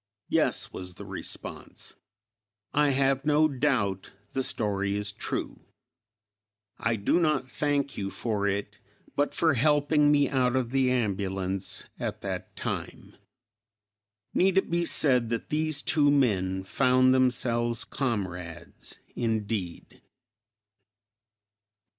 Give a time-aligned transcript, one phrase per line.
[0.29, 1.93] "Yes," was the response,
[2.73, 5.59] "I have no doubt the story is true.
[6.79, 8.79] I do not thank you for it,
[9.15, 13.13] but for helping me out of the ambulance at that time."
[14.33, 20.01] Need it be said that these two men found themselves comrades, indeed?